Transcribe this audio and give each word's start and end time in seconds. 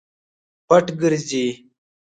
پټ 0.67 0.85
ګرځي. 1.01 1.45